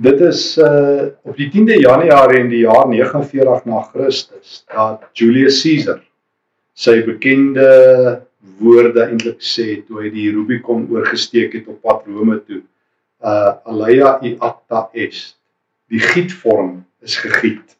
Dit 0.00 0.20
is 0.20 0.56
uh 0.58 1.12
op 1.28 1.36
die 1.36 1.50
10de 1.52 1.76
Januarie 1.76 2.38
in 2.40 2.48
die 2.48 2.62
jaar 2.64 2.86
49 2.88 3.66
na 3.68 3.82
Christus 3.92 4.62
dat 4.72 5.02
Julius 5.12 5.58
Caesar 5.60 5.98
sy 6.72 7.02
bekende 7.04 7.66
woorde 8.62 9.02
eintlik 9.04 9.44
sê 9.44 9.82
toe 9.84 10.00
hy 10.00 10.12
die 10.14 10.30
Rubicon 10.32 10.86
oorgesteek 10.88 11.58
het 11.58 11.68
op 11.68 11.82
pad 11.84 12.08
Rome 12.08 12.38
toe. 12.46 12.62
Uh 13.20 13.52
Aleia 13.68 14.14
iacta 14.24 14.86
est. 14.96 15.36
Die 15.92 16.00
gietvorm 16.00 16.78
is 17.04 17.20
gegiet 17.20 17.76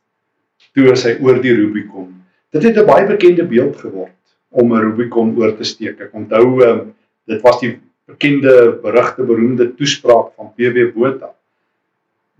toe 0.76 0.92
hy 0.92 1.16
oor 1.24 1.40
die 1.40 1.56
Rubicon. 1.56 2.12
Dit 2.52 2.68
het 2.68 2.76
'n 2.76 2.86
baie 2.86 3.08
bekende 3.08 3.48
beeld 3.48 3.80
geword 3.80 4.20
om 4.50 4.76
'n 4.76 4.84
Rubicon 4.90 5.32
oor 5.40 5.56
te 5.56 5.64
steek. 5.64 6.00
Ek 6.00 6.12
onthou 6.12 6.60
um, 6.68 6.92
dit 7.24 7.40
was 7.40 7.60
die 7.64 7.78
bekende 8.04 8.76
berugte 8.82 9.22
beroemde 9.24 9.72
toespraak 9.74 10.34
van 10.36 10.52
PW 10.52 10.92
Botha. 10.92 11.32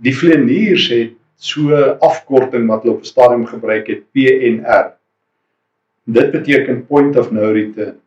Die 0.00 0.16
vleeniers 0.16 0.88
het 0.88 1.16
so 1.40 1.77
afkorting 2.00 2.68
wat 2.68 2.84
hulle 2.84 2.95
op 2.95 3.02
'n 3.04 3.12
stadium 3.12 3.46
gebruik 3.46 3.86
het 3.86 4.02
PNR. 4.12 4.92
Dit 6.04 6.30
beteken 6.30 6.86
point 6.86 7.16
of 7.16 7.30
no 7.30 7.52
return. 7.52 8.00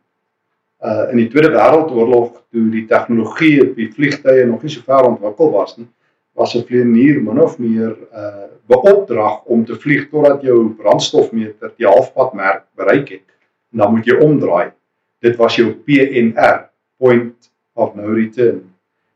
Uh 0.82 1.10
in 1.10 1.16
die 1.16 1.28
Tweede 1.28 1.50
Wêreldoorlog 1.50 2.42
toe 2.50 2.70
die 2.70 2.86
tegnologie 2.86 3.62
op 3.62 3.76
die 3.76 3.92
vliegtye 3.92 4.46
nog 4.46 4.62
nie 4.62 4.70
so 4.70 4.82
ver 4.84 5.06
ontwikkel 5.06 5.50
was 5.50 5.76
nie, 5.76 5.86
was 6.32 6.54
'n 6.54 6.66
vleenier 6.66 7.22
min 7.22 7.40
of 7.40 7.58
meer 7.58 7.96
uh 8.12 8.50
beopdrag 8.66 9.44
om 9.44 9.64
te 9.64 9.74
vlieg 9.74 10.08
totdat 10.10 10.42
jou 10.42 10.74
brandstofmeter 10.74 11.72
die 11.76 11.86
halfpad 11.86 12.34
merk 12.34 12.64
bereik 12.74 13.08
het. 13.08 13.28
En 13.72 13.78
dan 13.78 13.94
moet 13.94 14.06
jy 14.06 14.16
omdraai. 14.16 14.72
Dit 15.20 15.36
was 15.36 15.56
jou 15.56 15.70
PNR, 15.70 16.70
point 16.98 17.50
of 17.72 17.94
no 17.94 18.12
return. 18.12 18.73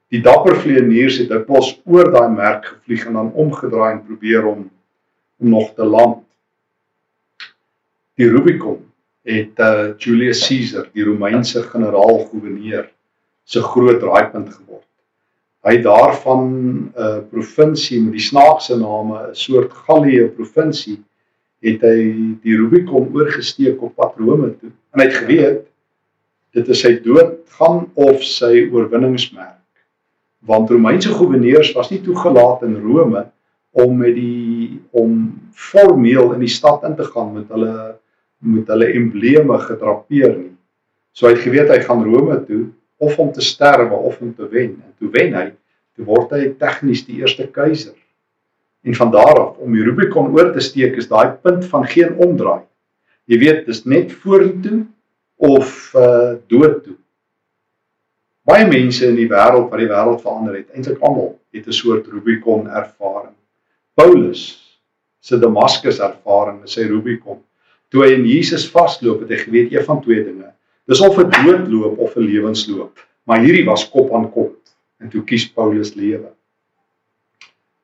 Die 0.09 0.23
dapper 0.25 0.57
vlieëniers 0.57 1.19
het 1.21 1.29
dikwels 1.29 1.75
oor 1.85 2.09
daai 2.13 2.31
merk 2.33 2.65
gevlieg 2.71 3.07
en 3.11 3.19
dan 3.19 3.33
omgedraai 3.33 3.91
en 3.93 4.05
probeer 4.05 4.47
om 4.49 4.69
om 5.39 5.49
nog 5.53 5.75
te 5.75 5.85
land. 5.85 6.25
Die 8.19 8.27
Rubicon 8.27 8.81
het 9.23 9.61
uh, 9.63 9.93
Julius 10.03 10.41
Caesar, 10.49 10.89
die 10.91 11.05
Romeinse 11.07 11.63
generaal-goewerneur, 11.63 12.89
se 13.47 13.63
groot 13.63 14.01
draaipunt 14.03 14.49
geword. 14.57 14.87
Hy 15.63 15.77
daarvan 15.85 16.43
'n 16.49 16.91
uh, 16.97 17.21
provinsie 17.31 18.01
met 18.03 18.17
die 18.17 18.25
snaakse 18.25 18.79
name, 18.81 19.29
'n 19.29 19.35
soort 19.35 19.73
Gallië 19.85 20.27
provinsie, 20.35 20.99
het 21.63 21.83
hy 21.83 22.01
die 22.43 22.57
Rubicon 22.57 23.11
oorgesteek 23.15 23.83
op 23.83 23.95
pad 23.95 24.19
Rome 24.19 24.55
toe. 24.59 24.71
En 24.95 25.01
hy 25.01 25.07
het 25.07 25.21
geweet 25.23 25.63
dit 26.57 26.69
is 26.69 26.81
sy 26.81 26.97
doodgang 27.05 27.89
of 27.95 28.23
sy 28.25 28.67
oorwinningsmerk. 28.73 29.58
Want 30.47 30.71
Romeinse 30.71 31.11
goewerneurs 31.13 31.73
was 31.73 31.91
nie 31.91 32.01
toegelaat 32.01 32.63
in 32.63 32.77
Rome 32.83 33.27
om 33.71 33.97
met 33.97 34.15
die 34.15 34.81
om 34.91 35.17
formeel 35.53 36.33
in 36.33 36.45
die 36.45 36.53
stad 36.53 36.85
in 36.87 36.97
te 36.97 37.05
gaan 37.05 37.33
met 37.35 37.49
hulle 37.53 37.97
met 38.39 38.69
hulle 38.71 38.93
embleme 38.95 39.59
gedrapeer 39.59 40.37
nie. 40.37 40.53
So 41.11 41.27
hy 41.27 41.35
het 41.35 41.43
geweet 41.43 41.73
hy 41.73 41.81
gaan 41.83 42.05
Rome 42.07 42.37
toe 42.47 42.69
of 43.03 43.19
om 43.19 43.33
te 43.35 43.43
sterwe 43.43 43.95
of 43.95 44.21
om 44.23 44.35
te 44.35 44.47
wen. 44.51 44.77
En 44.79 44.95
toe 44.99 45.11
wen 45.11 45.35
hy, 45.35 45.49
toe 45.99 46.07
word 46.07 46.35
hy 46.37 46.53
tegnies 46.61 47.03
die 47.07 47.19
eerste 47.23 47.49
keiser. 47.51 47.97
En 48.87 48.95
van 48.95 49.11
daar 49.11 49.41
af 49.43 49.59
om 49.59 49.75
die 49.75 49.83
Rubicon 49.83 50.31
oor 50.35 50.53
te 50.55 50.63
steek 50.63 50.97
is 50.97 51.11
daai 51.11 51.35
punt 51.43 51.67
van 51.67 51.87
geen 51.91 52.15
omdraai. 52.15 52.63
Jy 53.29 53.39
weet, 53.43 53.67
dis 53.67 53.83
net 53.85 54.15
vorentoe 54.23 54.85
of 55.37 55.93
uh 55.99 56.39
dood 56.51 56.85
toe. 56.85 56.97
Baie 58.49 58.65
mense 58.65 59.05
in 59.05 59.19
die 59.19 59.29
wêreld 59.29 59.67
wat 59.69 59.81
die 59.83 59.91
wêreld 59.91 60.23
verander 60.25 60.55
het, 60.57 60.71
eintlik 60.73 61.03
almal 61.05 61.35
het 61.53 61.67
'n 61.67 61.73
soort 61.73 62.07
Rubicon 62.09 62.65
ervaring. 62.67 63.35
Paulus 63.95 64.43
se 65.21 65.37
Damaskus 65.39 65.99
ervaring, 66.01 66.63
sy 66.65 66.87
Rubicon. 66.89 67.43
Toe 67.91 68.05
hy 68.05 68.15
in 68.15 68.25
Jesus 68.25 68.65
vasloop, 68.71 69.21
het 69.21 69.31
hy 69.31 69.37
geweet 69.37 69.73
een 69.73 69.85
van 69.85 70.01
twee 70.01 70.25
dinge. 70.25 70.53
Dis 70.87 71.01
of 71.01 71.19
'n 71.19 71.29
doodloop 71.29 71.99
of 71.99 72.17
'n 72.17 72.25
lewensloop. 72.25 72.97
Maar 73.25 73.45
hierdie 73.45 73.67
was 73.67 73.89
kop 73.91 74.15
aan 74.15 74.31
kop 74.33 74.57
en 75.01 75.09
toe 75.09 75.23
kies 75.25 75.49
Paulus 75.53 75.95
lewe. 75.95 76.33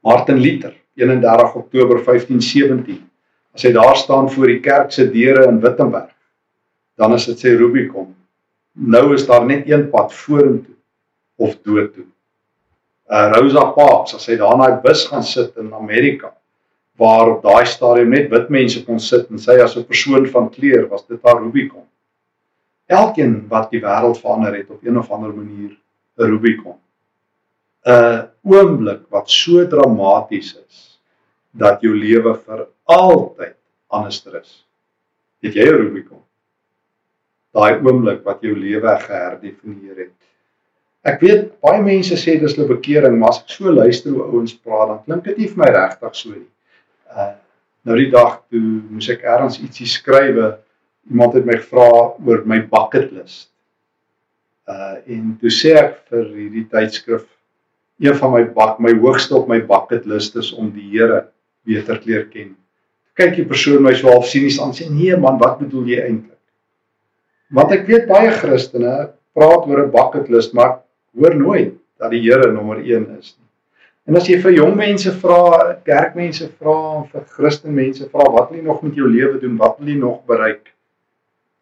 Martin 0.01 0.41
Luther, 0.41 0.75
31 0.97 1.55
Oktober 1.55 2.05
1517. 2.05 3.11
As 3.55 3.63
hy 3.63 3.73
daar 3.73 3.97
staan 3.97 4.31
voor 4.31 4.47
die 4.47 4.61
kerk 4.61 4.93
se 4.93 5.11
deure 5.11 5.47
in 5.49 5.61
Wittenberg, 5.61 6.11
dan 6.97 7.13
is 7.15 7.27
dit 7.27 7.39
sy 7.39 7.49
Rubicon. 7.49 8.15
Nou 8.75 9.15
is 9.15 9.27
daar 9.27 9.45
net 9.47 9.71
een 9.71 9.91
pad 9.91 10.13
vorentoe 10.13 10.75
of 11.37 11.59
dood 11.63 11.93
toe. 11.95 12.07
Uh 13.07 13.31
Rosa 13.37 13.65
Parks, 13.77 14.15
as 14.15 14.25
sy 14.27 14.37
daar 14.41 14.57
in 14.57 14.63
daai 14.65 14.81
bus 14.83 15.05
gaan 15.07 15.23
sit 15.23 15.57
in 15.61 15.75
Amerika 15.75 16.33
waar 16.99 17.31
op 17.31 17.43
daai 17.43 17.67
stadium 17.67 18.13
net 18.15 18.31
wit 18.31 18.49
mense 18.55 18.85
kon 18.87 19.01
sit 19.03 19.31
en 19.31 19.39
sy 19.39 19.59
as 19.63 19.77
'n 19.77 19.87
persoon 19.87 20.27
van 20.27 20.51
kleur 20.51 20.89
was 20.89 21.07
dit 21.07 21.21
haar 21.23 21.43
Rubicon. 21.43 21.87
Elkeen 22.87 23.49
wat 23.49 23.71
die 23.71 23.81
wêreld 23.81 24.21
verander 24.21 24.55
het 24.55 24.71
op 24.71 24.85
een 24.85 24.99
of 24.99 25.11
ander 25.11 25.35
manier 25.35 25.77
'n 26.19 26.31
Rubicon. 26.31 26.79
'n 27.87 28.29
oomblik 28.43 29.03
wat 29.11 29.31
so 29.31 29.67
dramaties 29.67 30.55
is 30.67 31.01
dat 31.51 31.81
jou 31.81 31.95
lewe 31.95 32.35
vir 32.35 32.67
altyd 32.85 33.57
anderster 33.87 34.41
is. 34.41 34.67
Het 35.43 35.55
jy 35.55 35.67
'n 35.69 35.77
Rubicon? 35.77 36.24
Daai 37.55 37.79
oomblik 37.79 38.25
wat 38.27 38.43
jou 38.43 38.55
lewe 38.59 38.97
geherdefinieer 39.05 40.07
het. 40.07 40.15
Ek 41.05 41.21
weet 41.21 41.49
baie 41.63 41.83
mense 41.85 42.17
sê 42.17 42.39
dis 42.41 42.59
'n 42.59 42.69
bekering, 42.69 43.19
maar 43.19 43.35
as 43.35 43.43
ek 43.43 43.51
so 43.53 43.71
luister 43.71 44.11
hoe 44.11 44.25
ouens 44.25 44.55
praat, 44.55 45.07
dan 45.07 45.21
klink 45.21 45.25
dit 45.25 45.39
nie 45.39 45.49
vir 45.49 45.59
my 45.63 45.71
regtig 45.71 46.15
so 46.17 46.31
nie. 46.31 46.49
Uh 47.11 47.33
nou 47.85 47.97
die 48.01 48.11
dag 48.11 48.39
toe 48.49 48.61
moes 48.89 49.11
ek 49.13 49.27
ergens 49.29 49.59
ietsie 49.61 49.87
skrywe, 49.87 50.57
iemand 51.11 51.35
het 51.35 51.45
my 51.45 51.59
gevra 51.59 52.17
oor 52.17 52.47
my 52.49 52.61
bucket 52.61 53.13
list. 53.13 53.51
Uh 54.67 54.97
en 55.07 55.37
toe 55.41 55.53
sê 55.53 55.75
ek 55.77 55.99
vir 56.09 56.25
hierdie 56.25 56.69
tydskrif 56.73 57.27
een 58.01 58.17
van 58.17 58.33
my 58.33 58.45
bak 58.57 58.81
my 58.81 58.95
hoogste 58.97 59.37
op 59.37 59.49
my 59.49 59.61
bucket 59.61 60.07
list 60.07 60.37
is 60.37 60.53
om 60.53 60.73
die 60.73 60.89
Here 60.91 61.27
beter 61.65 62.01
leer 62.05 62.25
ken. 62.33 62.57
Kyk 63.15 63.37
die 63.37 63.45
persoon 63.45 63.83
my 63.83 63.93
so 63.95 64.09
half 64.09 64.27
sinies 64.27 64.61
aan 64.61 64.73
sê 64.73 64.89
nee 64.91 65.17
man, 65.17 65.39
wat 65.39 65.61
bedoel 65.61 65.85
jy 65.93 66.01
eintlik? 66.01 66.34
Want 67.53 67.73
ek 67.73 67.87
weet 67.89 68.07
baie 68.09 68.31
Christene 68.31 69.13
praat 69.35 69.67
oor 69.67 69.85
'n 69.85 69.91
bucket 69.91 70.29
list, 70.29 70.55
maar 70.55 70.81
hoor 71.19 71.35
nooit 71.35 71.75
dat 71.99 72.11
die 72.11 72.23
Here 72.23 72.53
nommer 72.53 72.79
1 72.79 73.19
is 73.19 73.37
nie. 73.39 73.45
En 74.07 74.17
as 74.17 74.29
jy 74.29 74.37
vir 74.41 74.53
jong 74.53 74.77
mense 74.77 75.11
vra, 75.23 75.75
kerkmense 75.85 76.49
vra, 76.59 77.05
vir 77.13 77.25
Christen 77.37 77.75
mense 77.75 78.09
vra, 78.11 78.27
wat 78.33 78.51
wil 78.51 78.59
jy 78.59 78.65
nog 78.65 78.83
met 78.83 78.95
jou 78.95 79.09
lewe 79.09 79.39
doen? 79.41 79.57
Wat 79.57 79.79
wil 79.79 79.89
jy 79.89 79.99
nog 79.99 80.25
bereik? 80.29 80.75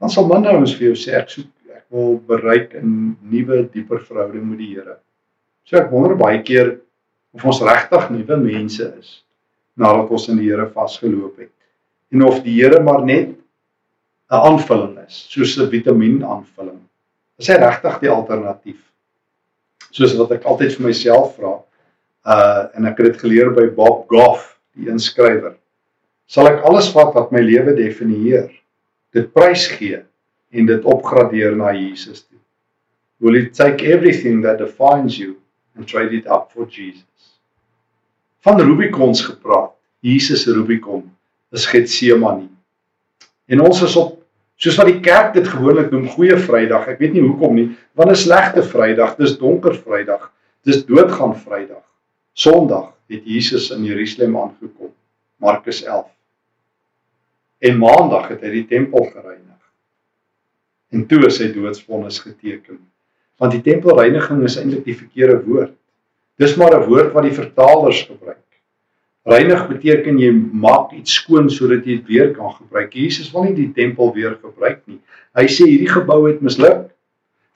Dan 0.01 0.11
sal 0.11 0.27
min 0.27 0.49
ouens 0.51 0.75
vir 0.75 0.89
jou 0.89 0.97
sê 0.99 1.15
ek 1.21 1.31
soek 1.31 1.51
ek 1.71 1.85
wil 1.95 2.19
bereik 2.27 2.75
'n 2.75 3.17
nuwe, 3.31 3.69
dieper 3.73 4.01
verhouding 4.01 4.49
met 4.51 4.59
die 4.59 4.75
Here. 4.75 4.97
So 5.65 5.77
ek 5.77 5.91
wonder 5.91 6.17
baie 6.17 6.43
keer 6.43 6.81
of 7.35 7.45
ons 7.45 7.63
regtig 7.63 8.11
nuwe 8.11 8.37
mense 8.37 8.95
is 8.99 9.25
nadat 9.77 10.11
ons 10.11 10.29
in 10.29 10.37
die 10.37 10.51
Here 10.51 10.67
vasgeloop 10.67 11.39
het. 11.39 11.53
En 12.13 12.25
of 12.27 12.43
die 12.43 12.59
Here 12.61 12.83
maar 12.83 13.05
net 13.05 13.37
'n 14.33 14.41
aanvulling 14.49 14.97
is, 15.07 15.27
soos 15.29 15.59
'n 15.61 15.69
vitamien 15.69 16.25
aanvulling. 16.25 16.81
Is 17.39 17.49
hy 17.53 17.59
regtig 17.61 17.99
die 18.01 18.11
alternatief? 18.11 18.81
Soos 19.93 20.15
wat 20.17 20.33
ek 20.39 20.47
altyd 20.49 20.73
vir 20.79 20.87
myself 20.87 21.35
vra, 21.37 21.59
uh 22.25 22.63
en 22.77 22.87
ek 22.89 23.03
het 23.03 23.13
dit 23.13 23.21
geleer 23.21 23.51
by 23.53 23.67
Bob 23.77 24.07
Goff, 24.09 24.55
die 24.73 24.89
inskrywer. 24.89 25.59
Sal 26.27 26.49
ek 26.49 26.65
alles 26.65 26.89
wat 26.97 27.13
wat 27.15 27.33
my 27.33 27.43
lewe 27.45 27.75
definieer, 27.77 28.49
dit 29.13 29.29
prys 29.35 29.67
gee 29.69 30.01
en 30.53 30.67
dit 30.67 30.85
opgradeer 30.85 31.57
na 31.57 31.75
Jesus 31.77 32.25
toe? 32.25 32.41
Will 33.21 33.37
you 33.37 33.51
take 33.51 33.85
everything 33.85 34.41
that 34.43 34.59
defines 34.59 35.19
you 35.19 35.37
and 35.77 35.87
trade 35.87 36.17
it 36.17 36.27
up 36.27 36.51
for 36.53 36.65
Jesus? 36.65 37.37
Van 38.41 38.59
Rubicons 38.59 39.21
gepraat. 39.21 39.77
Jesus 40.01 40.43
se 40.43 40.53
Rubicon 40.57 41.05
is 41.53 41.67
Getsemane. 41.67 42.49
En 43.47 43.61
ons 43.61 43.83
is 43.83 43.95
op 43.97 44.22
soos 44.63 44.79
wat 44.79 44.91
die 44.93 45.01
kerk 45.03 45.33
dit 45.35 45.49
gewoonlik 45.49 45.91
noem 45.91 46.07
goeie 46.15 46.37
Vrydag. 46.39 46.87
Ek 46.93 47.01
weet 47.03 47.17
nie 47.17 47.25
hoekom 47.25 47.57
nie, 47.59 47.69
want 47.99 48.11
'n 48.11 48.19
slegte 48.19 48.63
Vrydag, 48.63 49.17
dis 49.19 49.39
donker 49.39 49.75
Vrydag, 49.75 50.31
dis 50.65 50.85
doodgaan 50.87 51.35
Vrydag. 51.35 51.83
Sondag 52.35 52.93
het 53.11 53.25
Jesus 53.25 53.71
in 53.71 53.85
Jerusalem 53.85 54.37
aangekom. 54.37 54.93
Markus 55.37 55.83
11. 55.83 56.07
En 57.59 57.79
Maandag 57.79 58.29
het 58.29 58.41
hy 58.43 58.51
die 58.51 58.67
tempel 58.67 59.05
gereinig. 59.11 59.59
En 60.93 61.07
toe 61.07 61.27
is 61.27 61.37
sy 61.37 61.53
doodsvonnis 61.53 62.21
geteken. 62.23 62.79
Want 63.39 63.53
die 63.53 63.63
tempelreiniging 63.63 64.43
is 64.45 64.57
eintlik 64.57 64.85
die 64.85 64.97
verkeerde 64.97 65.43
woord. 65.45 65.75
Dis 66.39 66.57
maar 66.57 66.75
'n 66.79 66.89
woord 66.89 67.13
wat 67.13 67.23
die 67.23 67.35
vertalers 67.35 68.03
gebruik. 68.03 68.47
Reinig 69.23 69.69
beteken 69.69 70.17
jy 70.19 70.31
maak 70.35 70.91
iets 70.97 71.21
skoon 71.21 71.47
sodat 71.51 71.87
jy 71.87 72.01
dit 72.01 72.09
weer 72.11 72.33
kan 72.35 72.51
gebruik. 72.57 72.95
Jesus 72.99 73.31
wil 73.31 73.47
nie 73.47 73.55
die 73.55 73.71
tempel 73.77 74.11
weer 74.17 74.35
gebruik 74.35 74.81
nie. 74.91 74.99
Hy 75.39 75.45
sê 75.47 75.69
hierdie 75.69 75.91
gebou 75.93 76.25
het 76.27 76.41
misluk. 76.43 76.89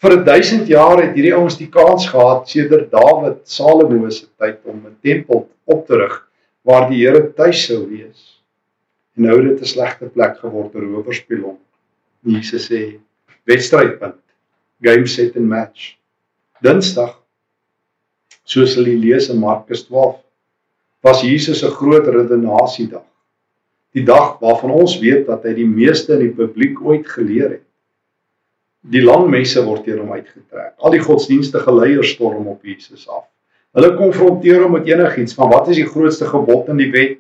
Vir 0.05 0.15
1000 0.23 0.71
jaar 0.71 1.01
het 1.01 1.17
hierdie 1.17 1.35
ouens 1.35 1.57
die 1.59 1.71
kans 1.73 2.07
gehad 2.13 2.47
sedert 2.53 2.93
Dawid 2.93 3.41
Salomo 3.51 4.11
se 4.11 4.29
tyd 4.39 4.61
om 4.65 4.85
'n 4.87 4.95
tempel 5.03 5.49
op 5.65 5.87
te 5.87 5.99
rig 5.99 6.15
waar 6.63 6.89
die 6.91 7.03
Here 7.03 7.33
tuis 7.35 7.65
sou 7.67 7.83
wees. 7.89 8.39
En 9.17 9.27
nou 9.27 9.37
het 9.37 9.49
dit 9.57 9.61
'n 9.61 9.73
slegte 9.75 10.07
plek 10.07 10.39
geword, 10.39 10.75
'n 10.75 10.87
rowerspelonk. 10.95 11.59
Jesus 12.23 12.71
sê 12.71 13.01
wedstrydpunt, 13.45 14.23
game 14.83 15.07
set 15.07 15.37
and 15.37 15.49
match. 15.49 15.97
Dinsdag 16.63 17.19
soos 18.45 18.77
hulle 18.77 18.95
lees 18.95 19.29
in 19.29 19.41
Markus 19.41 19.83
12 19.87 20.26
was 21.01 21.23
Jesus 21.23 21.63
'n 21.63 21.71
groot 21.71 22.07
redenasiedag. 22.07 23.05
Die 23.93 24.05
dag 24.05 24.39
waarvan 24.41 24.71
ons 24.71 24.99
weet 24.99 25.27
dat 25.27 25.45
hy 25.45 25.55
die 25.55 25.67
meeste 25.69 26.13
in 26.13 26.19
die 26.19 26.35
publiek 26.35 26.81
ooit 26.85 27.07
geleer 27.09 27.51
het. 27.51 27.65
Die 28.81 29.03
lang 29.03 29.31
messe 29.31 29.65
word 29.65 29.85
teen 29.85 29.99
hom 29.99 30.13
uitgetrek. 30.13 30.75
Al 30.77 30.91
die 30.91 31.01
godsdienstige 31.01 31.73
leiers 31.75 32.13
storm 32.15 32.47
op 32.47 32.65
Jesus 32.65 33.09
af. 33.09 33.25
Hulle 33.73 33.97
konfronteer 33.97 34.63
hom 34.63 34.73
met 34.73 34.87
enigiets 34.87 35.35
van 35.35 35.51
wat 35.51 35.69
is 35.69 35.77
die 35.77 35.89
grootste 35.89 36.29
gebod 36.29 36.69
in 36.69 36.77
die 36.77 36.91
wet 36.91 37.19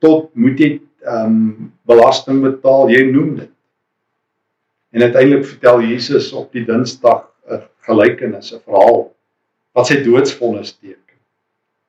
tot 0.00 0.30
moet 0.34 0.60
jy 0.60 0.70
ehm 1.00 1.26
um, 1.26 1.72
belasting 1.88 2.42
betaal, 2.44 2.90
jy 2.92 3.02
noem 3.08 3.36
dit. 3.36 3.52
En 4.92 5.02
uiteindelik 5.02 5.46
vertel 5.46 5.82
Jesus 5.88 6.32
op 6.32 6.52
die 6.52 6.64
Dinsdag 6.64 7.28
'n 7.48 7.62
gelykenis, 7.88 8.52
'n 8.52 8.60
verhaal 8.64 9.12
wat 9.72 9.86
sy 9.86 10.02
doodsvonnis 10.04 10.72
teken. 10.76 11.09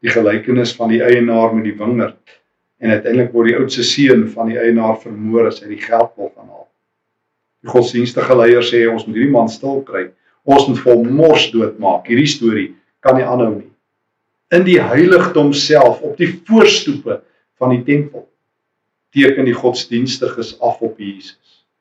Die 0.01 0.09
gelykenis 0.09 0.73
van 0.77 0.89
die 0.89 1.01
eienaar 1.03 1.53
met 1.55 1.67
die 1.67 1.77
wingerd 1.77 2.39
en 2.81 2.95
uiteindelik 2.95 3.33
word 3.35 3.51
die 3.51 3.57
oudste 3.59 3.85
seun 3.85 4.25
van 4.33 4.49
die 4.49 4.57
eienaar 4.57 4.97
vermoor 5.01 5.51
as 5.51 5.61
hy 5.61 5.75
die 5.75 5.83
geld 5.83 6.15
wil 6.17 6.31
gaan 6.33 6.49
haal. 6.49 6.67
Die 7.61 7.69
godsdienstige 7.69 8.37
leiers 8.37 8.71
sê 8.73 8.87
ons 8.89 9.05
moet 9.05 9.19
hierdie 9.19 9.33
man 9.35 9.51
stil 9.53 9.83
kry. 9.85 10.07
Ons 10.49 10.65
moet 10.71 10.81
hom 10.87 11.11
mors 11.13 11.51
doodmaak. 11.53 12.09
Hierdie 12.09 12.29
storie 12.29 12.69
kan 13.05 13.19
nie 13.19 13.27
aanhou 13.27 13.53
nie. 13.59 13.69
In 14.51 14.65
die 14.65 14.79
heiligdom 14.81 15.53
self 15.55 16.01
op 16.01 16.17
die 16.19 16.31
voorstoepe 16.49 17.21
van 17.61 17.75
die 17.75 17.83
tempel 17.85 18.25
teken 19.13 19.45
die 19.45 19.55
godsdienstiges 19.55 20.55
af 20.63 20.81
op 20.81 20.97
Jesus. 20.99 21.37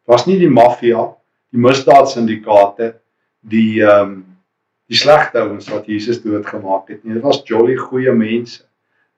Was 0.06 0.26
nie 0.26 0.37
die 0.40 0.50
maffia, 0.50 1.06
die 1.55 1.62
misdaadsyndikaate, 1.62 2.96
die 3.40 3.81
ehm 3.81 4.12
um, 4.12 4.19
die 4.90 4.98
slegte 4.98 5.38
ouens 5.44 5.69
wat 5.70 5.87
Jesus 5.87 6.19
doodgemaak 6.25 6.88
het 6.90 7.04
nie. 7.04 7.14
Dit 7.14 7.22
was 7.22 7.44
jolly 7.46 7.76
goeie 7.78 8.12
mense. 8.16 8.64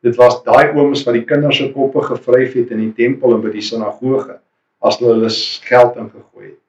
Dit 0.05 0.19
was 0.19 0.43
daai 0.45 0.75
ooms 0.77 1.05
wat 1.07 1.17
die 1.17 1.25
kinders 1.25 1.61
se 1.63 1.71
koppe 1.73 2.03
gevryf 2.05 2.57
het 2.59 2.73
in 2.75 2.83
die 2.83 2.93
tempel 2.97 3.37
en 3.37 3.45
by 3.45 3.53
die 3.55 3.65
sinagoge 3.65 4.37
as 4.83 4.99
hulle 5.01 5.15
hulle 5.17 5.31
geld 5.69 5.97
ingegooi 6.03 6.49
het. 6.51 6.61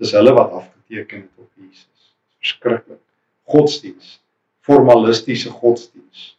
Dis 0.00 0.14
hulle 0.16 0.32
wat 0.36 0.54
afgeteken 0.56 1.26
het 1.26 1.42
op 1.42 1.50
Jesus. 1.60 2.12
Verskriklik. 2.40 3.02
Godsdiens, 3.50 4.20
formalistiese 4.64 5.50
godsdiens 5.50 6.30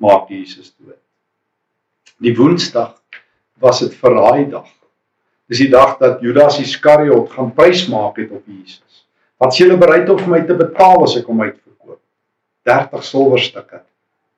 maak 0.00 0.28
Jesus 0.30 0.74
dood. 0.76 1.00
Die 2.20 2.36
Woensdag 2.36 2.94
was 3.60 3.80
dit 3.80 3.96
verraai 3.96 4.46
dag. 4.52 4.68
Dis 5.50 5.64
die 5.64 5.72
dag 5.72 5.96
dat 5.98 6.20
Judas 6.22 6.60
Iskariot 6.60 7.32
gaan 7.32 7.50
prys 7.56 7.88
maak 7.90 8.20
het 8.20 8.30
op 8.30 8.44
Jesus. 8.46 9.06
Wat 9.40 9.54
s'julle 9.56 9.78
bereid 9.80 10.10
om 10.12 10.18
vir 10.20 10.28
my 10.28 10.40
te 10.44 10.56
betaal 10.56 11.06
as 11.06 11.14
ek 11.16 11.28
hom 11.30 11.40
uitverkoop? 11.40 12.00
30 12.68 13.04
silwerstukke. 13.08 13.80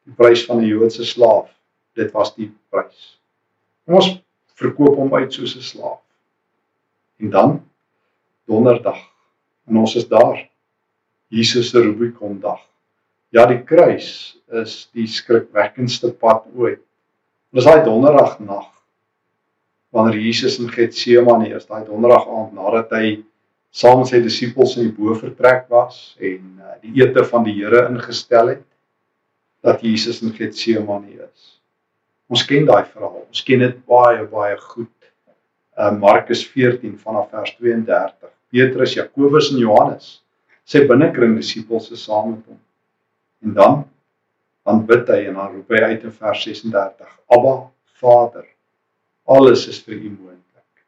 Die 0.06 0.14
prys 0.18 0.44
van 0.46 0.60
'n 0.60 0.68
Joodse 0.68 1.04
slaaf. 1.04 1.48
Dit 1.98 2.12
was 2.14 2.34
die 2.34 2.52
prys. 2.70 3.18
Ons 3.86 4.22
verkoop 4.54 4.96
hom 4.96 5.14
uit 5.14 5.32
soos 5.32 5.56
'n 5.56 5.66
slaaf. 5.72 6.00
En 7.18 7.30
dan 7.30 7.50
donderdag 8.46 9.00
en 9.66 9.76
ons 9.76 9.96
is 9.96 10.08
daar. 10.08 10.48
Jesus 11.28 11.70
se 11.70 11.80
Rubicon 11.80 12.38
dag. 12.40 12.60
Ja, 13.30 13.46
die 13.46 13.62
kruis 13.64 14.38
is 14.52 14.88
die 14.92 15.06
skrikwekkendste 15.06 16.12
pad 16.12 16.44
ooit. 16.54 16.82
Dis 17.50 17.64
daai 17.64 17.84
donderdag 17.84 18.38
nag 18.38 18.68
wanneer 19.90 20.20
Jesus 20.20 20.58
in 20.58 20.70
Getsemane 20.70 21.54
is, 21.56 21.66
daai 21.66 21.84
donderdag 21.84 22.28
aand 22.28 22.52
nadat 22.52 22.90
hy 22.90 23.24
saam 23.72 24.02
met 24.02 24.10
sy 24.12 24.20
disippels 24.24 24.76
in 24.76 24.90
die 24.90 24.96
bovertrek 24.96 25.64
was 25.72 26.14
en 26.20 26.60
uh, 26.60 26.76
die 26.84 26.92
ete 27.00 27.24
van 27.24 27.46
die 27.46 27.56
Here 27.56 27.86
ingestel 27.88 28.52
het 28.52 28.66
dat 29.64 29.84
Jesus 29.86 30.20
in 30.22 30.34
Getsemane 30.36 31.14
is. 31.22 31.46
Ons 32.32 32.44
ken 32.48 32.66
daai 32.68 32.84
verhaal. 32.84 33.22
Ons 33.28 33.44
ken 33.46 33.62
dit 33.64 33.78
baie 33.88 34.26
baie 34.28 34.58
goed. 34.60 34.92
Uh 35.78 35.92
Markus 35.96 36.42
14 36.52 36.98
vanaf 37.00 37.30
vers 37.32 37.54
32. 37.56 38.28
Petrus, 38.52 38.96
Jakobus 38.98 39.52
en 39.54 39.62
Johannes 39.62 40.18
sy 40.68 40.84
binnekring 40.88 41.34
disippels 41.38 41.90
is 41.94 42.04
saam 42.06 42.34
met 42.34 42.44
hom. 42.46 42.60
En 43.42 43.56
dan 43.58 43.80
dan 44.62 44.84
bid 44.86 45.08
hy 45.10 45.24
en 45.26 45.38
dan 45.40 45.54
roep 45.56 45.72
hy 45.74 45.80
uit 45.90 46.04
in 46.06 46.12
vers 46.14 46.44
36: 46.46 47.08
Abba, 47.34 47.54
Vader, 47.98 48.44
alles 49.26 49.64
is 49.66 49.80
vir 49.82 49.96
U 49.96 50.10
moontlik. 50.12 50.84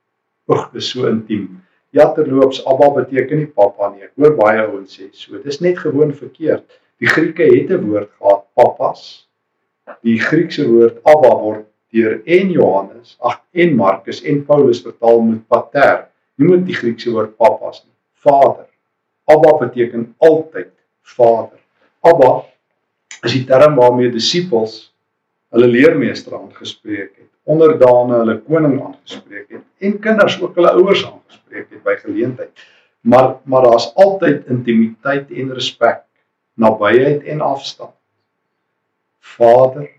Oeg, 0.47 0.69
dis 0.77 0.93
so 0.93 1.09
intiem. 1.11 1.64
Ja 1.95 2.09
terloops 2.13 2.65
Abba 2.67 2.89
beteken 2.91 3.39
nie 3.39 3.47
pappa 3.47 3.93
nie. 3.93 4.03
Ek 4.03 4.17
hoor 4.19 4.35
baie 4.39 4.63
ouens 4.65 4.97
sê 4.97 5.07
so. 5.15 5.39
Dis 5.45 5.61
net 5.63 5.79
gewoon 5.79 6.11
verkeerd. 6.19 6.65
Die 6.99 7.11
Grieke 7.11 7.47
het 7.47 7.71
'n 7.71 7.87
woord 7.87 8.11
gehad, 8.19 8.43
pappas. 8.59 9.29
Die 10.03 10.19
Griekse 10.19 10.67
woord 10.67 10.99
Abba 11.05 11.31
word 11.43 11.67
deur 11.95 12.21
en 12.25 12.51
Johannes, 12.51 13.17
ag 13.21 13.41
en 13.53 13.77
Markus 13.77 14.23
en 14.23 14.45
Paulus 14.45 14.83
vertaal 14.83 15.21
met 15.21 15.47
pater. 15.47 16.09
Nie 16.35 16.49
met 16.49 16.67
die 16.67 16.75
Griekse 16.75 17.13
woord 17.15 17.37
pappas 17.37 17.85
nie. 17.85 17.95
Vader. 18.27 18.67
Abba 19.25 19.57
beteken 19.59 20.15
altyd 20.19 20.73
Vader. 21.03 21.61
Abba 22.01 22.45
is 23.23 23.33
die 23.33 23.45
term 23.45 23.77
waarmee 23.77 24.11
disippels 24.11 24.94
hulle 25.55 25.71
leermeester 25.71 26.35
aangespreek 26.37 27.13
het 27.15 27.31
onderdane 27.45 28.21
hulle 28.23 28.37
koning 28.49 28.79
aangespreek 28.81 29.51
het 29.59 29.65
en 29.85 29.99
kinders 30.07 30.37
ook 30.41 30.57
hulle 30.59 30.73
ouers 30.79 31.05
aangespreek 31.07 31.69
het 31.71 31.83
by 31.85 31.97
geleentheid. 32.01 32.65
Maar 33.05 33.35
maar 33.45 33.67
daar's 33.69 33.91
altyd 34.01 34.47
intimiteit 34.49 35.31
en 35.31 35.53
respek, 35.53 36.05
nabyheid 36.57 37.25
en 37.29 37.41
afstand. 37.45 37.93
Vader, 39.21 39.91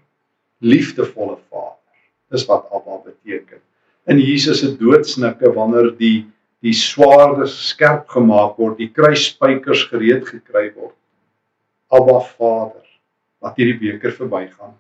liefdevolle 0.58 1.38
Vader. 1.50 1.78
Dis 2.34 2.46
wat 2.50 2.66
Abba 2.74 2.98
beteken. 3.04 3.62
In 4.10 4.20
Jesus 4.20 4.60
se 4.60 4.72
doodsnikke 4.78 5.54
wanneer 5.54 5.94
die 5.98 6.26
die 6.66 6.74
swaarde 6.74 7.46
skerp 7.46 8.08
gemaak 8.10 8.56
word, 8.58 8.80
die 8.82 8.90
kruisspykers 8.90 9.84
gereed 9.92 10.26
gekry 10.26 10.72
word. 10.74 10.96
Abba 11.94 12.24
Vader, 12.26 12.88
wat 13.38 13.60
hierdie 13.62 13.78
beker 13.78 14.16
verbygaan. 14.18 14.74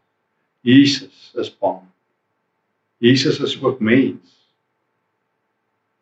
Jesus 0.66 1.34
is 1.38 1.52
bang 1.54 1.86
Jesus 2.98 3.40
is 3.40 3.64
ook 3.64 3.80
mens. 3.80 4.34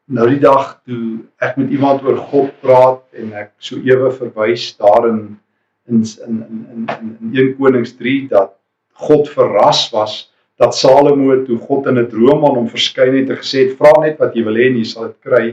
Nou 0.05 0.27
die 0.29 0.39
dag 0.39 0.75
toe 0.85 1.23
ek 1.41 1.55
met 1.57 1.71
iemand 1.73 2.03
oor 2.05 2.19
God 2.29 2.51
praat 2.61 3.01
en 3.17 3.31
ek 3.39 3.53
so 3.63 3.79
ewe 3.81 4.11
verwys 4.13 4.67
daarin 4.77 5.21
in 5.89 6.03
in 6.27 6.37
in 6.47 6.61
in 6.75 6.83
in 6.95 7.31
1 7.31 7.55
Konings 7.57 7.95
3 7.99 8.27
dat 8.31 8.53
God 9.07 9.31
verras 9.31 9.87
was 9.95 10.17
dat 10.61 10.75
Salomo 10.77 11.39
toe 11.47 11.57
God 11.57 11.87
in 11.91 11.99
'n 11.99 12.09
droom 12.11 12.45
aan 12.45 12.59
hom 12.61 12.69
verskyn 12.69 13.15
het 13.17 13.31
en 13.31 13.41
gesê 13.41 13.67
het 13.67 13.77
vra 13.79 13.93
net 14.03 14.19
wat 14.19 14.35
jy 14.35 14.43
wil 14.43 14.59
hê 14.59 14.67
en 14.69 14.77
jy 14.77 14.87
sal 14.91 15.07
dit 15.09 15.21
kry 15.29 15.45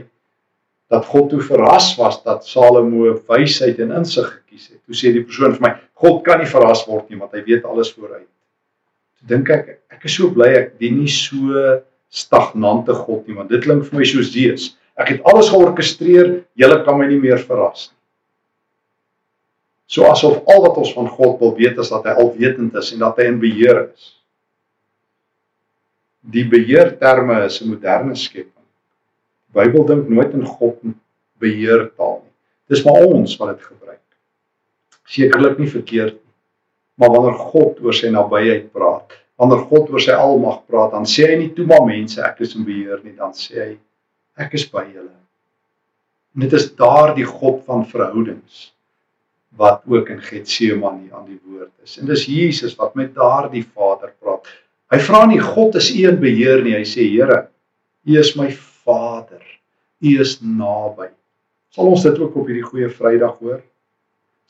dat 0.91 1.05
God 1.05 1.29
toe 1.31 1.41
verras 1.41 1.95
was 1.97 2.21
dat 2.23 2.45
Salomo 2.45 3.15
wysheid 3.27 3.79
en 3.79 3.95
insig 4.03 4.27
gekies 4.27 4.67
het. 4.71 4.79
Toe 4.85 4.95
sê 4.95 5.11
die 5.15 5.23
persoon 5.23 5.55
vir 5.55 5.67
my 5.67 5.73
God 5.95 6.23
kan 6.23 6.39
nie 6.39 6.53
verras 6.53 6.85
word 6.87 7.09
nie 7.09 7.19
want 7.19 7.33
hy 7.33 7.43
weet 7.47 7.65
alles 7.65 7.95
vooruit 7.95 8.27
dink 9.27 9.49
ek 9.49 9.77
ek 9.91 10.05
is 10.09 10.17
so 10.17 10.29
bly 10.33 10.49
ek 10.57 10.77
dien 10.81 10.97
nie 10.99 11.11
so 11.11 11.81
stagnante 12.11 12.93
God 12.93 13.27
nie 13.27 13.37
want 13.37 13.51
dit 13.53 13.63
klink 13.63 13.85
vir 13.87 13.99
my 13.99 14.07
soos 14.07 14.31
Zeus. 14.33 14.71
Ek 14.99 15.13
het 15.13 15.27
alles 15.29 15.49
georkestreer, 15.49 16.41
julle 16.59 16.77
kan 16.85 16.97
my 16.99 17.07
nie 17.09 17.19
meer 17.21 17.39
verras 17.41 17.89
nie. 17.89 17.97
So 19.91 20.07
asof 20.07 20.39
al 20.47 20.61
wat 20.63 20.77
ons 20.79 20.93
van 20.95 21.09
God 21.11 21.39
wil 21.43 21.53
weet 21.57 21.79
is 21.83 21.91
dat 21.91 22.05
hy 22.07 22.15
alwetend 22.23 22.75
is 22.79 22.93
en 22.95 23.03
dat 23.03 23.17
hy 23.19 23.27
in 23.27 23.39
beheer 23.41 23.81
is. 23.89 24.11
Die 26.21 26.45
beheer 26.47 26.93
terme 27.01 27.41
is 27.45 27.61
'n 27.61 27.71
moderne 27.73 28.15
skepping. 28.15 28.67
Die 29.51 29.55
Bybel 29.59 29.85
dink 29.85 30.09
nooit 30.09 30.33
in 30.33 30.45
God 30.45 30.79
beheer 31.39 31.89
taal 31.97 32.21
nie. 32.23 32.31
Dis 32.69 32.85
maar 32.85 33.03
ons 33.03 33.35
wat 33.37 33.57
dit 33.57 33.67
gebruik. 33.67 34.05
Sekerlik 35.05 35.59
nie 35.59 35.67
verkeerd 35.67 36.13
nie. 36.13 36.30
Maar 37.01 37.15
wanneer 37.15 37.39
God 37.49 37.79
oor 37.81 37.95
sy 37.97 38.11
nabyheid 38.13 38.67
praat, 38.75 39.15
wanneer 39.41 39.63
God 39.71 39.89
oor 39.89 40.03
sy 40.03 40.13
almag 40.13 40.59
praat, 40.69 40.91
dan 40.93 41.07
sê 41.09 41.31
hy 41.31 41.39
nie 41.39 41.53
toe 41.55 41.65
maar 41.69 41.81
mense 41.87 42.21
ek 42.21 42.43
is 42.45 42.53
in 42.59 42.67
beheer 42.67 43.01
nie, 43.01 43.15
dan 43.17 43.33
sê 43.33 43.57
hy 43.57 43.71
ek 44.45 44.53
is 44.59 44.67
by 44.69 44.83
julle. 44.85 45.15
En 46.35 46.45
dit 46.45 46.53
is 46.55 46.69
daardie 46.77 47.25
God 47.25 47.63
van 47.65 47.81
verhoudings 47.89 48.67
wat 49.59 49.81
ook 49.89 50.13
in 50.13 50.21
Getsemane 50.23 51.09
aan 51.11 51.25
die 51.27 51.39
woord 51.43 51.73
is. 51.83 51.97
En 51.99 52.07
dis 52.07 52.27
Jesus 52.29 52.77
wat 52.79 52.93
met 52.95 53.15
daardie 53.17 53.65
Vader 53.65 54.13
praat. 54.21 54.45
Hy 54.93 54.99
vra 55.01 55.25
nie 55.27 55.41
God 55.41 55.75
is 55.79 55.89
in 55.97 56.21
beheer 56.21 56.61
nie, 56.63 56.77
hy 56.77 56.85
sê 56.87 57.03
Here, 57.09 57.47
U 58.07 58.19
is 58.19 58.35
my 58.37 58.47
Vader. 58.85 59.41
U 60.01 60.13
is 60.21 60.37
naby. 60.41 61.09
Sal 61.73 61.91
ons 61.91 62.05
dit 62.05 62.17
ook 62.19 62.37
op 62.37 62.47
hierdie 62.49 62.65
goeie 62.65 62.89
Vrydag 62.93 63.37
hoor? 63.41 63.59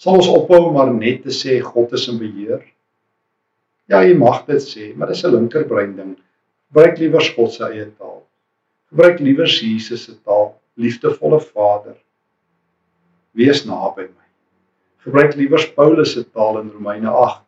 Sal 0.02 0.18
ons 0.18 0.30
ophou 0.34 0.72
maar 0.74 0.90
net 0.94 1.20
te 1.28 1.34
sê 1.36 1.60
God 1.62 1.92
is 1.94 2.08
in 2.10 2.18
beheer? 2.18 2.62
Ja, 3.92 4.00
jy 4.02 4.16
mag 4.18 4.48
dit 4.48 4.64
sê, 4.64 4.88
maar 4.98 5.12
dis 5.12 5.24
'n 5.24 5.34
linkerbrein 5.36 5.96
ding. 5.96 6.16
Gebruik 6.72 6.98
liewer 6.98 7.26
God 7.36 7.54
se 7.54 7.64
eie 7.68 7.86
taal. 8.00 8.24
Gebruik 8.90 9.20
liewer 9.20 9.46
Jesus 9.46 10.04
se 10.04 10.16
taal, 10.26 10.56
liefdevolle 10.76 11.40
Vader. 11.40 11.98
Wees 13.38 13.66
naby 13.66 14.08
my. 14.08 14.28
Gebruik 15.06 15.36
liewer 15.36 15.68
Paulus 15.76 16.14
se 16.14 16.24
taal 16.24 16.60
in 16.62 16.72
Romeine 16.74 17.10
8. 17.10 17.44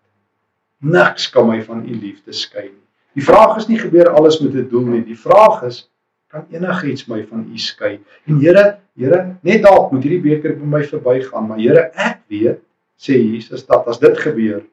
Niks 0.82 1.30
kan 1.30 1.48
my 1.48 1.62
van 1.64 1.82
u 1.90 1.96
liefde 1.96 2.34
skei 2.34 2.70
nie. 2.70 2.88
Die 3.14 3.26
vraag 3.26 3.58
is 3.58 3.68
nie 3.68 3.80
gebeur 3.80 4.10
alles 4.14 4.40
met 4.42 4.54
'n 4.54 4.70
doel 4.70 4.86
nie. 4.94 5.04
Die 5.04 5.20
vraag 5.20 5.64
is 5.64 5.90
kan 6.34 6.48
enigiets 6.50 7.06
my 7.06 7.22
van 7.30 7.46
u 7.46 7.60
skei? 7.62 8.00
En 8.26 8.40
Here, 8.42 8.66
Here, 8.98 9.22
net 9.42 9.64
dalk 9.66 9.92
moet 9.94 10.04
hierdie 10.06 10.22
beker 10.22 10.56
by 10.58 10.68
my 10.76 10.82
verbygaan, 10.90 11.48
maar 11.50 11.62
Here, 11.62 11.88
ek 11.94 12.24
weet, 12.34 12.62
sê 12.98 13.18
Jesus, 13.18 13.66
dat 13.70 13.88
as 13.90 14.02
dit 14.02 14.18
gebeur, 14.22 14.64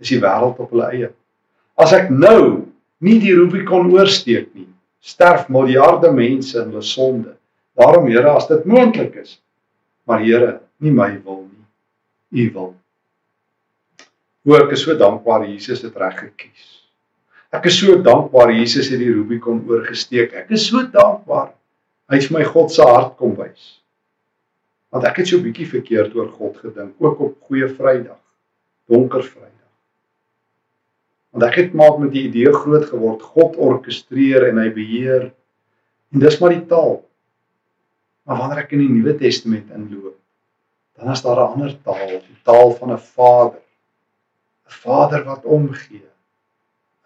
is 0.00 0.12
die 0.12 0.20
wêreld 0.22 0.60
op 0.60 0.72
hulle 0.72 0.88
eie. 0.92 1.12
As 1.80 1.92
ek 1.96 2.10
nou 2.12 2.64
nie 3.04 3.18
die 3.22 3.34
Rubicon 3.36 3.90
oorsteek 3.92 4.50
nie, 4.56 4.68
sterf 5.02 5.48
miljarde 5.52 6.12
mense 6.14 6.58
in 6.60 6.70
hulle 6.70 6.84
sonde. 6.86 7.36
Daarom 7.78 8.08
Here, 8.08 8.32
as 8.32 8.48
dit 8.48 8.68
moontlik 8.68 9.16
is, 9.24 9.38
maar 10.08 10.24
Here, 10.24 10.60
nie 10.82 10.94
my 10.94 11.10
wil 11.24 11.44
nie, 11.46 12.46
u 12.46 12.52
wil. 12.56 12.70
Hoe 14.42 14.58
ek 14.64 14.72
is 14.74 14.84
so 14.84 14.96
dankbaar 14.98 15.44
Jesus 15.46 15.84
het 15.84 15.96
reg 16.00 16.16
gekies. 16.18 16.81
Ek 17.52 17.66
is 17.68 17.76
so 17.82 17.98
dankbaar 18.00 18.54
Jesus 18.56 18.88
het 18.88 19.00
die 19.02 19.10
Rubicon 19.12 19.58
oorgesteek. 19.68 20.32
Ek 20.40 20.52
is 20.56 20.64
so 20.70 20.80
dankbaar. 20.88 21.50
Hy 22.08 22.20
het 22.20 22.32
my 22.32 22.44
God 22.48 22.72
se 22.72 22.84
hart 22.88 23.18
kom 23.18 23.34
wys. 23.36 23.66
Want 24.92 25.04
ek 25.08 25.20
het 25.20 25.28
so 25.28 25.40
bietjie 25.44 25.68
verkeerd 25.68 26.14
oor 26.16 26.30
God 26.32 26.56
gedink, 26.60 26.94
ook 27.00 27.20
op 27.24 27.34
Goeie 27.48 27.68
Vrydag, 27.68 28.20
Donker 28.88 29.24
Vrydag. 29.24 29.68
Want 31.32 31.44
ek 31.48 31.58
het 31.60 31.76
maar 31.76 31.98
met 32.00 32.12
die 32.12 32.26
idee 32.28 32.52
groot 32.52 32.84
geword 32.88 33.24
God 33.34 33.56
orkestreer 33.56 34.48
en 34.50 34.60
hy 34.60 34.68
beheer. 34.72 35.30
En 36.12 36.24
dis 36.24 36.38
maar 36.40 36.52
die 36.52 36.64
taal. 36.68 36.98
Maar 38.28 38.40
wanneer 38.40 38.62
ek 38.64 38.72
in 38.76 38.84
die 38.84 38.92
Nuwe 38.92 39.16
Testament 39.20 39.72
inloop, 39.76 40.16
dan 40.96 41.12
is 41.12 41.24
daar 41.24 41.40
'n 41.40 41.52
ander 41.56 41.76
taal, 41.84 42.16
die 42.20 42.40
taal 42.44 42.72
van 42.80 42.92
'n 42.92 42.98
Vader. 42.98 43.60
'n 44.68 44.76
Vader 44.84 45.24
wat 45.24 45.44
omgee. 45.44 46.11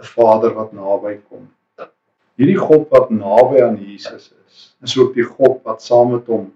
'n 0.00 0.04
Vader 0.04 0.54
wat 0.54 0.72
naby 0.72 1.20
kom. 1.28 1.48
Hierdie 2.36 2.60
God 2.60 2.88
wat 2.92 3.10
naby 3.10 3.62
aan 3.64 3.78
Jesus 3.80 4.32
is, 4.46 4.76
is 4.84 4.96
ook 4.98 5.14
die 5.14 5.24
God 5.24 5.62
wat 5.64 5.82
saam 5.82 6.12
met 6.12 6.26
hom 6.28 6.50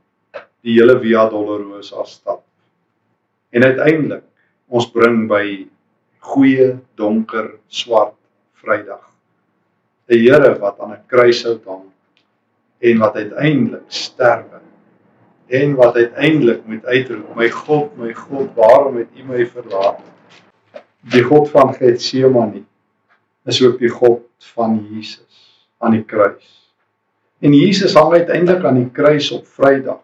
die 0.61 0.77
hele 0.77 0.99
Via 1.01 1.25
Dolorosa 1.33 2.05
stap. 2.05 2.43
En 3.51 3.65
uiteindelik 3.65 4.25
ons 4.69 4.91
bring 4.93 5.25
by 5.29 5.45
goeie 6.21 6.75
donker 7.01 7.55
swart 7.69 8.17
Vrydag. 8.61 9.07
'n 10.11 10.19
Here 10.21 10.59
wat 10.61 10.81
aan 10.81 10.93
'n 10.93 11.07
kruishout 11.07 11.65
hang 11.65 11.89
en 12.81 12.99
wat 12.99 13.15
uiteindelik 13.15 13.89
sterwe 13.89 14.61
en 15.47 15.75
wat 15.75 15.95
uiteindelik 15.95 16.67
moet 16.67 16.85
uitroep 16.85 17.37
my 17.37 17.49
God 17.51 17.97
my 17.97 18.13
God 18.15 18.53
waarom 18.55 18.97
het 18.97 19.09
U 19.17 19.25
my 19.25 19.47
verlaat 19.47 20.03
die 21.15 21.23
God 21.23 21.51
van 21.51 21.73
Getsemane 21.75 22.65
is 23.45 23.63
ook 23.63 23.79
die 23.79 23.93
God 23.93 24.27
van 24.55 24.77
Jesus 24.91 25.67
aan 25.79 25.97
die 25.97 26.05
kruis. 26.05 26.73
En 27.41 27.55
Jesus 27.57 27.95
hang 27.95 28.13
uiteindelik 28.13 28.65
aan 28.65 28.83
die 28.83 28.91
kruis 28.93 29.31
op 29.33 29.47
Vrydag. 29.47 30.03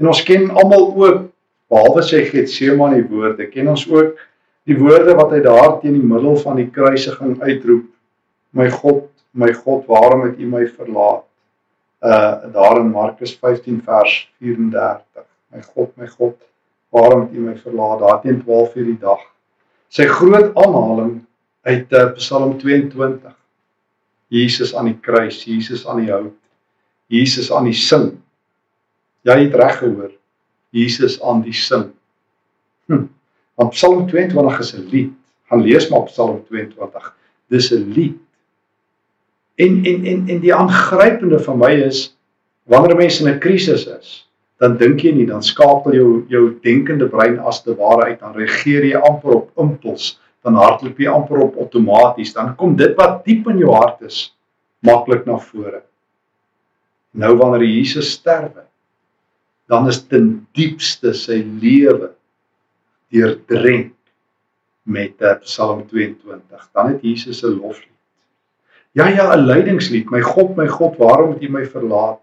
En 0.00 0.08
ons 0.08 0.22
ken 0.22 0.50
almal 0.50 0.86
ook 0.94 1.26
behalwe 1.72 2.02
sy 2.06 2.22
Getsemane 2.28 3.02
woorde 3.08 3.48
ken 3.50 3.68
ons 3.72 3.84
ook 3.90 4.18
die 4.68 4.76
woorde 4.78 5.14
wat 5.18 5.32
hy 5.34 5.40
daar 5.44 5.78
teen 5.82 5.98
die 5.98 6.08
middel 6.08 6.36
van 6.40 6.58
die 6.60 6.70
kruisiging 6.72 7.36
uitroep 7.42 7.84
my 8.54 8.68
God 8.70 9.10
my 9.34 9.50
God 9.52 9.86
waarom 9.90 10.28
het 10.28 10.38
U 10.38 10.46
my 10.46 10.64
verlaat? 10.70 11.24
Uh 12.04 12.52
daar 12.54 12.80
in 12.80 12.92
Markus 12.94 13.34
15 13.40 13.80
vers 13.86 14.16
34 14.38 15.24
my 15.54 15.62
God 15.62 15.94
my 15.98 16.08
God 16.08 16.36
waarom 16.94 17.26
het 17.26 17.34
U 17.34 17.46
my 17.48 17.56
verlaat? 17.58 18.00
Daar 18.04 18.20
teen 18.22 18.42
12 18.44 18.76
uur 18.76 18.90
die 18.92 19.00
dag. 19.00 19.22
Sy 19.88 20.06
groot 20.10 20.54
aanhaling 20.54 21.24
uit 21.64 21.92
uh, 21.92 22.12
Psalm 22.18 22.58
22 22.58 23.32
Jesus 24.34 24.74
aan 24.74 24.90
die 24.92 24.98
kruis 25.00 25.42
Jesus 25.44 25.86
aan 25.86 26.04
die 26.04 26.12
hout 26.12 26.36
Jesus 27.12 27.50
aan 27.52 27.68
die 27.68 27.76
sing 27.76 28.14
jy 29.24 29.38
het 29.46 29.58
reg 29.60 29.78
gehoor 29.82 30.12
Jesus 30.74 31.20
aan 31.22 31.44
die 31.44 31.56
sing 31.56 31.90
hm. 32.88 33.06
Want 33.54 33.70
Psalm 33.70 34.06
22 34.08 34.58
is 34.58 34.74
'n 34.74 34.88
lied. 34.90 35.12
Gaan 35.48 35.62
lees 35.62 35.88
maar 35.88 36.02
Psalm 36.02 36.44
22. 36.46 37.16
Dis 37.48 37.70
'n 37.70 37.92
lied. 37.94 38.16
En 39.54 39.84
en 39.84 40.04
en 40.04 40.28
en 40.28 40.40
die 40.40 40.54
aangrypende 40.54 41.38
van 41.40 41.58
my 41.58 41.70
is 41.70 42.16
wanneer 42.62 42.96
mense 42.96 43.24
in 43.24 43.34
'n 43.34 43.38
krisis 43.38 43.86
is, 43.86 44.30
dan 44.58 44.76
dink 44.76 45.00
jy 45.00 45.12
nie, 45.12 45.26
dan 45.26 45.42
skakel 45.42 45.92
jou 45.92 46.24
jou 46.28 46.58
denkende 46.62 47.08
brein 47.08 47.38
as 47.38 47.62
te 47.62 47.74
ware 47.74 48.02
uit, 48.04 48.20
dan 48.20 48.34
reageer 48.34 48.84
jy 48.84 48.96
amper 48.96 49.34
op 49.34 49.50
impuls, 49.56 50.20
dan 50.44 50.58
hardloop 50.60 50.98
jy 51.00 51.08
amper 51.08 51.40
op 51.46 51.56
outomaties, 51.56 52.34
dan 52.36 52.52
kom 52.60 52.76
dit 52.76 52.92
wat 53.00 53.22
diep 53.24 53.48
in 53.48 53.62
jou 53.62 53.72
hart 53.72 54.04
is 54.04 54.28
maklik 54.84 55.24
na 55.26 55.38
vore. 55.40 55.80
Nou 57.16 57.32
wanneer 57.40 57.64
Jesus 57.64 58.12
sterwe, 58.18 58.66
dan 59.70 59.88
is 59.88 60.02
ten 60.04 60.44
diepste 60.52 61.14
sy 61.16 61.40
lewe 61.62 62.10
deurdrenk 63.14 63.94
met 64.84 65.22
uh, 65.24 65.38
Psalm 65.46 65.86
22. 65.88 66.68
Dan 66.76 66.92
het 66.92 67.00
Jesus 67.02 67.40
'n 67.42 67.56
loflied. 67.56 67.96
Ja 68.92 69.08
ja, 69.08 69.32
'n 69.36 69.46
lydingslied. 69.46 70.10
My 70.10 70.20
God, 70.20 70.56
my 70.56 70.68
God, 70.68 70.96
waarom 70.96 71.32
het 71.32 71.42
U 71.42 71.48
my 71.48 71.64
verlaat? 71.66 72.20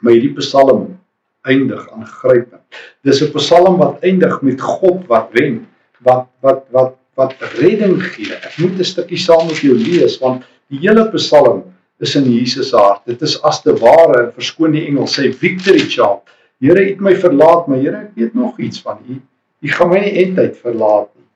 My 0.00 0.12
hierdie 0.12 0.34
Psalm 0.34 0.98
eindig 1.42 1.90
aangrypend. 1.90 2.62
Dis 3.02 3.22
'n 3.22 3.32
Psalm 3.32 3.78
wat 3.78 4.02
eindig 4.02 4.42
met 4.42 4.60
God 4.60 5.06
wat 5.06 5.30
wen, 5.32 5.68
wat 5.98 6.26
wat 6.40 6.66
wat 6.70 6.96
wat 7.14 7.34
redding 7.58 8.00
gee. 8.02 8.32
Ek 8.34 8.58
moet 8.58 8.78
'n 8.78 8.84
stukkie 8.84 9.18
saam 9.18 9.46
met 9.46 9.60
jou 9.60 9.74
lees 9.74 10.18
want 10.18 10.44
die 10.68 10.80
hele 10.84 11.10
Psalm 11.12 11.64
is 12.00 12.14
in 12.16 12.24
Jesus 12.24 12.70
se 12.70 12.76
hart. 12.76 13.04
Dit 13.06 13.22
is 13.22 13.36
as 13.42 13.62
te 13.62 13.74
ware, 13.78 14.32
verskoon 14.34 14.72
die 14.72 14.86
engel 14.86 15.06
sê 15.06 15.32
victory 15.32 15.84
chant. 15.88 16.22
Here, 16.62 16.80
U 16.80 16.88
het 16.88 17.00
my 17.00 17.14
verlaat, 17.14 17.66
maar 17.66 17.78
Here, 17.78 17.96
ek 17.96 18.14
weet 18.14 18.34
nog 18.34 18.58
iets 18.58 18.80
van 18.82 18.98
U. 19.08 19.18
U 19.62 19.68
gaan 19.68 19.90
my 19.90 20.00
nie 20.00 20.14
eintlik 20.24 20.56
verlaat 20.58 21.10
nie. 21.14 21.26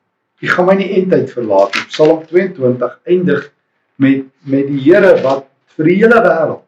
U 0.43 0.49
gaan 0.49 0.67
my 0.67 0.75
nie 0.75 0.89
eintlik 0.99 1.29
verlaat 1.31 1.75
nie. 1.75 1.85
Psalm 1.93 2.25
22 2.27 2.99
eindig 3.07 3.53
met 3.97 4.25
met 4.45 4.67
die 4.67 4.81
Here 4.83 5.15
wat 5.23 5.47
vir 5.77 5.91
die 5.91 5.99
hele 6.01 6.21
wêreld 6.25 6.65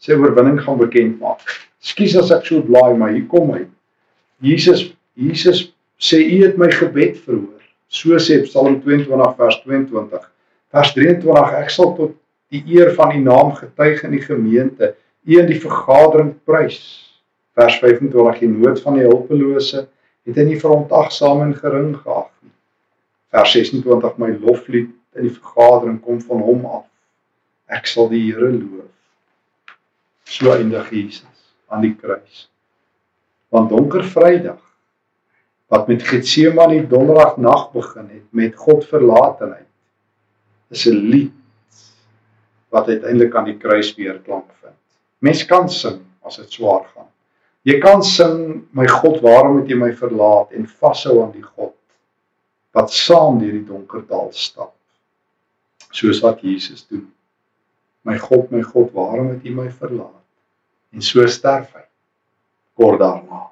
sy 0.00 0.16
oorwinning 0.16 0.60
gaan 0.64 0.78
bekend 0.80 1.18
maak. 1.20 1.42
Ekskuus 1.82 2.16
as 2.22 2.32
ek 2.32 2.46
so 2.48 2.62
blaai, 2.64 2.96
maar 2.96 3.12
hier 3.12 3.26
kom 3.28 3.52
hy. 3.54 3.66
Jesus 4.40 4.90
Jesus 5.18 5.66
sê 6.00 6.20
u 6.22 6.44
het 6.44 6.56
my 6.60 6.70
gebed 6.72 7.18
verhoor. 7.26 7.59
So 7.90 8.14
sê 8.22 8.38
Psalm 8.46 8.80
22 8.80 9.36
vers 9.36 9.56
22. 9.64 10.26
Vers 10.70 10.92
23 10.94 11.54
ek 11.58 11.72
sal 11.74 11.88
tot 11.96 12.12
die 12.54 12.62
eer 12.76 12.92
van 12.94 13.16
u 13.16 13.18
naam 13.24 13.50
getuig 13.56 14.04
in 14.06 14.14
die 14.14 14.22
gemeente, 14.22 14.92
u 15.26 15.38
in 15.40 15.50
die 15.50 15.58
vergadering 15.58 16.36
prys. 16.46 16.78
Vers 17.58 17.80
25 17.82 18.38
die 18.44 18.50
nood 18.52 18.78
van 18.84 18.94
die 18.94 19.08
hulpelose 19.08 19.88
het 20.28 20.38
hy 20.38 20.46
nie 20.46 20.60
verontagsaam 20.62 21.42
en 21.48 21.56
gering 21.58 21.96
geag 21.98 22.30
nie. 22.44 22.54
Vers 23.34 23.58
26 23.58 24.22
my 24.22 24.30
loflied 24.38 24.94
in 25.18 25.26
die 25.26 25.34
vergadering 25.34 25.98
kom 26.04 26.22
van 26.22 26.46
hom 26.46 26.64
af. 26.70 26.86
Ek 27.74 27.90
sal 27.90 28.06
die 28.14 28.22
Here 28.28 28.52
loof. 28.54 28.86
So 30.30 30.54
eindig 30.54 30.94
Jesus 30.94 31.50
aan 31.66 31.82
die 31.82 31.96
kruis. 31.98 32.46
Want 33.50 33.74
donker 33.74 34.06
Vrydag 34.06 34.62
wat 35.70 35.86
met 35.86 36.02
Getsemane 36.02 36.82
donderdag 36.90 37.36
nag 37.36 37.68
begin 37.72 38.08
het 38.10 38.26
met 38.34 38.56
God 38.58 38.86
verlatenheid 38.90 39.68
is 40.70 40.86
'n 40.86 40.98
lied 41.12 41.36
wat 42.68 42.88
uiteindelik 42.88 43.34
aan 43.34 43.44
die 43.44 43.58
kruis 43.58 43.94
weer 43.94 44.18
klank 44.18 44.50
vind. 44.62 44.74
Mens 45.18 45.44
kan 45.44 45.70
sing 45.70 46.00
as 46.22 46.36
dit 46.36 46.52
swaar 46.52 46.84
gaan. 46.94 47.08
Jy 47.62 47.78
kan 47.78 48.02
sing 48.02 48.66
my 48.70 48.86
God, 48.86 49.20
waarom 49.20 49.58
het 49.60 49.68
jy 49.68 49.76
my 49.76 49.92
verlaat 49.92 50.52
en 50.56 50.66
vashou 50.66 51.22
aan 51.22 51.32
die 51.32 51.44
God 51.44 51.74
wat 52.72 52.92
saam 52.94 53.38
deur 53.38 53.52
die 53.52 53.66
donker 53.66 54.04
dal 54.06 54.28
stap. 54.32 54.74
Soos 55.90 56.20
wat 56.22 56.40
Jesus 56.40 56.86
doen. 56.86 57.08
My 58.06 58.18
God, 58.18 58.50
my 58.50 58.62
God, 58.62 58.92
waarom 58.94 59.32
het 59.34 59.42
jy 59.42 59.50
my 59.54 59.70
verlaat? 59.70 60.22
En 60.94 61.02
so 61.02 61.26
sterf 61.26 61.74
hy 61.74 61.82
kort 62.78 63.02
daarna. 63.02 63.50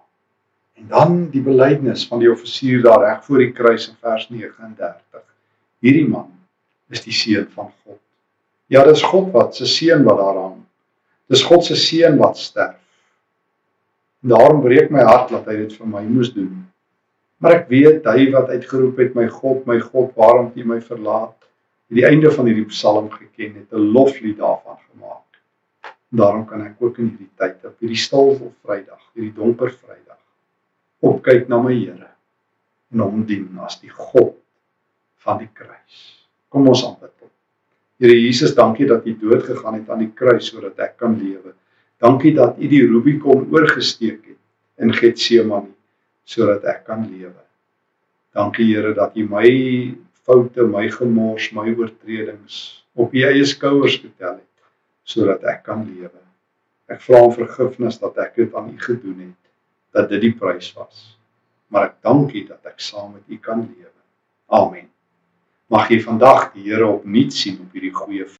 En 0.78 0.88
dan 0.88 1.16
die 1.30 1.42
belydenis 1.42 2.06
van 2.08 2.22
die 2.22 2.30
offisier 2.30 2.82
daar 2.82 3.02
reg 3.04 3.24
voor 3.24 3.38
die 3.44 3.52
kruis 3.52 3.88
in 3.88 3.96
vers 4.00 4.28
39. 4.28 5.22
Hierdie 5.84 6.08
man 6.08 6.30
is 6.88 7.02
die 7.04 7.14
seun 7.14 7.48
van 7.54 7.72
God. 7.84 8.00
Ja, 8.66 8.84
dis 8.84 9.02
God 9.02 9.32
wat 9.32 9.56
se 9.56 9.66
seun 9.66 10.04
wat 10.06 10.18
daar 10.20 10.38
hang. 10.38 10.60
Dis 11.28 11.42
God 11.44 11.64
se 11.64 11.76
seun 11.76 12.18
wat 12.20 12.38
sterf 12.38 12.78
Daarom 14.20 14.60
breek 14.60 14.90
my 14.90 15.04
hart 15.06 15.30
dat 15.30 15.46
hy 15.46 15.60
dit 15.60 15.74
vir 15.78 15.86
my 15.86 16.00
moes 16.02 16.32
doen. 16.34 16.64
Maar 17.38 17.60
ek 17.60 17.68
weet 17.70 18.06
hy 18.10 18.24
wat 18.34 18.50
uitgeroep 18.50 18.98
het, 18.98 19.12
my 19.14 19.28
God, 19.30 19.60
my 19.70 19.78
God, 19.78 20.10
waarom 20.18 20.48
het 20.48 20.58
U 20.58 20.64
my 20.66 20.80
verlaat? 20.82 21.36
Het 21.88 22.00
die 22.00 22.06
einde 22.08 22.32
van 22.34 22.48
hierdie 22.50 22.66
Psalm 22.72 23.06
geken 23.12 23.54
het 23.60 23.72
'n 23.72 23.92
loflied 23.94 24.38
daarvan 24.38 24.78
gemaak. 24.90 25.38
Daarom 26.10 26.44
kan 26.46 26.66
ek 26.66 26.82
ook 26.82 26.98
in 26.98 27.12
hierdie 27.12 27.30
tyd 27.36 27.64
op 27.64 27.76
hierdie 27.78 27.96
stil 27.96 28.34
of 28.34 28.52
Vrydag, 28.64 29.02
hierdie 29.14 29.34
donker 29.34 29.70
Vrydag, 29.70 30.07
opkyk 31.04 31.48
na 31.48 31.60
my 31.62 31.74
Here 31.74 32.10
en 32.92 33.04
hom 33.04 33.24
dien 33.28 33.48
as 33.64 33.78
die 33.82 33.92
God 33.92 34.34
van 35.24 35.40
die 35.42 35.50
kruis. 35.52 35.96
Kom 36.48 36.68
ons 36.70 36.84
aanbid 36.86 37.12
hom. 37.20 37.30
Here 38.00 38.16
Jesus, 38.16 38.54
dankie 38.56 38.86
dat 38.88 39.06
U 39.06 39.14
dood 39.20 39.44
gegaan 39.44 39.80
het 39.80 39.90
aan 39.90 40.04
die 40.06 40.12
kruis 40.14 40.48
sodat 40.48 40.78
ek 40.80 40.96
kan 41.02 41.18
lewe. 41.20 41.52
Dankie 42.00 42.32
dat 42.36 42.56
U 42.58 42.70
die 42.70 42.84
Rubicon 42.86 43.44
oorgesteek 43.52 44.22
het 44.22 44.38
in 44.82 44.94
Getsemane 44.94 45.74
sodat 46.28 46.64
ek 46.68 46.84
kan 46.88 47.04
lewe. 47.10 47.42
Dankie 48.36 48.70
Here 48.70 48.94
dat 48.96 49.16
U 49.18 49.26
my 49.28 49.48
foute, 50.24 50.64
my 50.64 50.88
gemors, 50.92 51.50
my 51.52 51.68
oortredings 51.74 52.84
op 52.98 53.14
U 53.14 53.24
eie 53.24 53.44
skouers 53.46 53.98
getel 54.00 54.38
het 54.38 54.46
sodat 55.08 55.44
ek 55.48 55.62
kan 55.68 55.84
lewe. 55.86 56.16
Ek 56.88 57.02
vra 57.04 57.22
om 57.26 57.34
vergifnis 57.34 58.00
dat 58.00 58.16
ek 58.22 58.40
dit 58.40 58.54
aan 58.56 58.72
U 58.72 58.76
gedoen 58.80 59.20
het, 59.28 59.47
dat 59.98 60.12
dit 60.14 60.28
die 60.28 60.34
prys 60.38 60.70
was. 60.78 61.04
Maar 61.72 61.90
ek 61.90 61.96
dank 62.06 62.32
U 62.32 62.44
dat 62.48 62.70
ek 62.70 62.80
saam 62.80 63.16
met 63.16 63.26
U 63.26 63.38
kan 63.42 63.64
lewe. 63.66 63.90
Amen. 64.46 64.86
Mag 65.68 65.90
jy 65.92 65.98
vandag 66.04 66.52
die 66.54 66.68
Here 66.70 66.86
opnuut 66.88 67.34
sien 67.34 67.58
op 67.60 67.74
hierdie 67.76 67.92
goeie 67.92 68.28